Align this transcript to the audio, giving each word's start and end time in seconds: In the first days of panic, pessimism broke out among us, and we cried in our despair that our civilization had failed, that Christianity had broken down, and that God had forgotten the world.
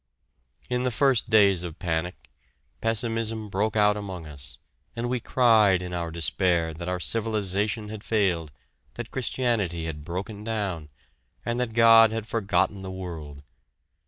In 0.67 0.81
the 0.81 0.89
first 0.89 1.29
days 1.29 1.61
of 1.61 1.77
panic, 1.77 2.15
pessimism 2.81 3.49
broke 3.49 3.75
out 3.75 3.95
among 3.95 4.25
us, 4.25 4.57
and 4.95 5.07
we 5.09 5.19
cried 5.19 5.83
in 5.83 5.93
our 5.93 6.09
despair 6.09 6.73
that 6.73 6.89
our 6.89 6.99
civilization 6.99 7.89
had 7.89 8.03
failed, 8.03 8.51
that 8.95 9.11
Christianity 9.11 9.85
had 9.85 10.03
broken 10.03 10.43
down, 10.43 10.89
and 11.45 11.59
that 11.59 11.75
God 11.75 12.11
had 12.11 12.25
forgotten 12.25 12.81
the 12.81 12.89
world. 12.89 13.43